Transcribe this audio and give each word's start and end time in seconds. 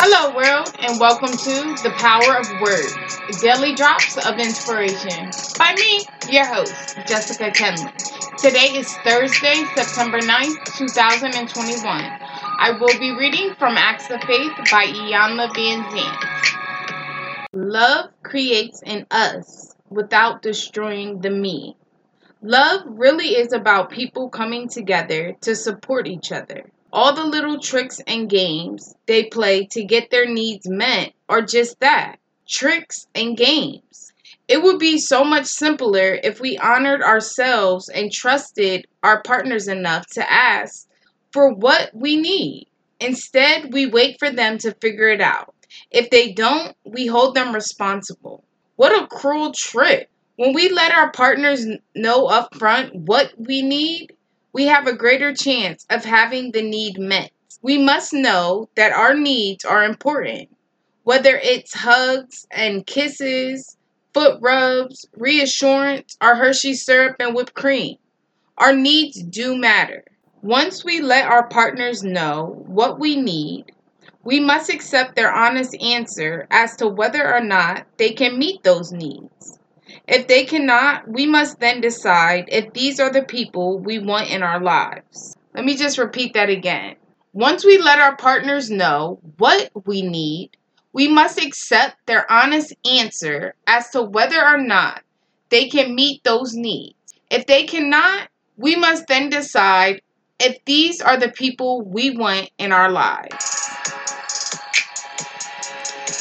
Hello, 0.00 0.30
world, 0.32 0.70
and 0.78 1.00
welcome 1.00 1.32
to 1.32 1.82
The 1.82 1.92
Power 1.98 2.38
of 2.38 2.46
Words, 2.60 3.40
daily 3.42 3.74
drops 3.74 4.16
of 4.16 4.38
inspiration 4.38 5.32
by 5.58 5.74
me, 5.74 6.06
your 6.30 6.46
host, 6.46 6.96
Jessica 7.08 7.50
Kenley. 7.50 7.92
Today 8.36 8.78
is 8.78 8.94
Thursday, 8.98 9.64
September 9.74 10.20
9th, 10.20 10.78
2021. 10.78 11.84
I 11.84 12.78
will 12.80 12.96
be 13.00 13.10
reading 13.18 13.56
from 13.58 13.76
Acts 13.76 14.08
of 14.08 14.22
Faith 14.22 14.52
by 14.70 14.86
Iyanla 14.86 15.52
Vanzant. 15.52 17.48
Love 17.52 18.10
creates 18.22 18.80
in 18.82 19.04
us 19.10 19.74
without 19.90 20.42
destroying 20.42 21.22
the 21.22 21.30
me. 21.30 21.76
Love 22.40 22.82
really 22.86 23.30
is 23.30 23.52
about 23.52 23.90
people 23.90 24.28
coming 24.30 24.68
together 24.68 25.36
to 25.40 25.56
support 25.56 26.06
each 26.06 26.30
other. 26.30 26.70
All 26.92 27.14
the 27.14 27.24
little 27.24 27.60
tricks 27.60 28.00
and 28.06 28.30
games 28.30 28.94
they 29.06 29.24
play 29.24 29.66
to 29.72 29.84
get 29.84 30.10
their 30.10 30.26
needs 30.26 30.68
met 30.68 31.12
are 31.28 31.42
just 31.42 31.80
that 31.80 32.18
tricks 32.48 33.06
and 33.14 33.36
games. 33.36 34.12
It 34.48 34.62
would 34.62 34.78
be 34.78 34.98
so 34.98 35.22
much 35.22 35.44
simpler 35.44 36.18
if 36.24 36.40
we 36.40 36.56
honored 36.56 37.02
ourselves 37.02 37.90
and 37.90 38.10
trusted 38.10 38.86
our 39.02 39.22
partners 39.22 39.68
enough 39.68 40.06
to 40.12 40.32
ask 40.32 40.88
for 41.30 41.52
what 41.52 41.90
we 41.94 42.16
need. 42.16 42.68
Instead, 43.00 43.72
we 43.72 43.84
wait 43.86 44.18
for 44.18 44.30
them 44.30 44.56
to 44.58 44.74
figure 44.80 45.08
it 45.08 45.20
out. 45.20 45.54
If 45.90 46.08
they 46.08 46.32
don't, 46.32 46.74
we 46.84 47.06
hold 47.06 47.34
them 47.34 47.54
responsible. 47.54 48.42
What 48.76 48.98
a 48.98 49.06
cruel 49.06 49.52
trick! 49.52 50.08
When 50.36 50.54
we 50.54 50.70
let 50.70 50.92
our 50.92 51.10
partners 51.12 51.66
know 51.94 52.26
upfront 52.26 52.94
what 52.94 53.34
we 53.36 53.60
need, 53.60 54.14
we 54.52 54.66
have 54.66 54.86
a 54.86 54.96
greater 54.96 55.34
chance 55.34 55.86
of 55.90 56.04
having 56.04 56.52
the 56.52 56.62
need 56.62 56.98
met. 56.98 57.30
We 57.62 57.78
must 57.78 58.12
know 58.12 58.68
that 58.76 58.92
our 58.92 59.14
needs 59.14 59.64
are 59.64 59.84
important, 59.84 60.48
whether 61.02 61.36
it's 61.36 61.74
hugs 61.74 62.46
and 62.50 62.86
kisses, 62.86 63.76
foot 64.14 64.38
rubs, 64.40 65.06
reassurance, 65.16 66.16
or 66.22 66.34
Hershey 66.34 66.74
syrup 66.74 67.16
and 67.20 67.34
whipped 67.34 67.54
cream. 67.54 67.96
Our 68.56 68.74
needs 68.74 69.22
do 69.22 69.56
matter. 69.56 70.04
Once 70.42 70.84
we 70.84 71.00
let 71.00 71.26
our 71.26 71.48
partners 71.48 72.02
know 72.02 72.64
what 72.66 72.98
we 72.98 73.16
need, 73.16 73.66
we 74.24 74.40
must 74.40 74.70
accept 74.70 75.16
their 75.16 75.32
honest 75.32 75.76
answer 75.80 76.46
as 76.50 76.76
to 76.76 76.88
whether 76.88 77.32
or 77.32 77.40
not 77.40 77.86
they 77.96 78.10
can 78.10 78.38
meet 78.38 78.62
those 78.62 78.92
needs. 78.92 79.57
If 80.06 80.28
they 80.28 80.44
cannot, 80.44 81.08
we 81.08 81.26
must 81.26 81.60
then 81.60 81.80
decide 81.80 82.44
if 82.48 82.72
these 82.72 83.00
are 83.00 83.10
the 83.10 83.22
people 83.22 83.78
we 83.78 83.98
want 83.98 84.30
in 84.30 84.42
our 84.42 84.60
lives. 84.60 85.36
Let 85.54 85.64
me 85.64 85.76
just 85.76 85.98
repeat 85.98 86.34
that 86.34 86.50
again. 86.50 86.96
Once 87.32 87.64
we 87.64 87.78
let 87.78 88.00
our 88.00 88.16
partners 88.16 88.70
know 88.70 89.20
what 89.36 89.70
we 89.86 90.02
need, 90.02 90.50
we 90.92 91.08
must 91.08 91.42
accept 91.42 91.96
their 92.06 92.30
honest 92.30 92.74
answer 92.90 93.54
as 93.66 93.90
to 93.90 94.02
whether 94.02 94.44
or 94.44 94.58
not 94.58 95.02
they 95.50 95.68
can 95.68 95.94
meet 95.94 96.24
those 96.24 96.54
needs. 96.54 96.94
If 97.30 97.46
they 97.46 97.64
cannot, 97.64 98.28
we 98.56 98.76
must 98.76 99.06
then 99.06 99.30
decide 99.30 100.02
if 100.40 100.64
these 100.64 101.00
are 101.00 101.16
the 101.16 101.30
people 101.30 101.82
we 101.82 102.16
want 102.16 102.50
in 102.58 102.72
our 102.72 102.90
lives. 102.90 103.67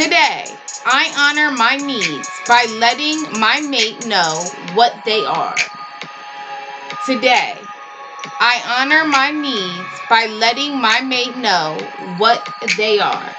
Today, 0.00 0.46
I 0.86 1.12
honor 1.28 1.50
my 1.50 1.76
needs 1.76 2.26
by 2.48 2.64
letting 2.80 3.38
my 3.38 3.60
mate 3.60 4.06
know 4.06 4.46
what 4.72 4.96
they 5.04 5.26
are. 5.26 5.54
Today, 7.04 7.60
I 8.40 8.80
honor 8.80 9.04
my 9.04 9.30
needs 9.30 10.00
by 10.08 10.24
letting 10.40 10.80
my 10.80 11.02
mate 11.02 11.36
know 11.36 11.76
what 12.16 12.40
they 12.78 12.98
are. 12.98 13.36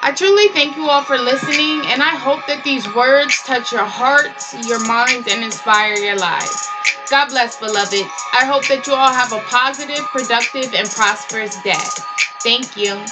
I 0.00 0.12
truly 0.16 0.48
thank 0.48 0.78
you 0.78 0.88
all 0.88 1.04
for 1.04 1.18
listening, 1.18 1.84
and 1.92 2.00
I 2.00 2.16
hope 2.16 2.46
that 2.46 2.64
these 2.64 2.88
words 2.94 3.36
touch 3.44 3.70
your 3.70 3.84
hearts, 3.84 4.56
your 4.66 4.80
minds, 4.88 5.28
and 5.28 5.44
inspire 5.44 5.96
your 5.96 6.16
lives. 6.16 6.68
God 7.10 7.28
bless, 7.28 7.58
beloved. 7.58 8.00
I 8.32 8.48
hope 8.48 8.66
that 8.68 8.86
you 8.86 8.94
all 8.94 9.12
have 9.12 9.34
a 9.34 9.40
positive, 9.40 10.08
productive, 10.08 10.72
and 10.72 10.88
prosperous 10.88 11.60
day. 11.60 11.84
Thank 12.40 12.78
you. 12.78 13.04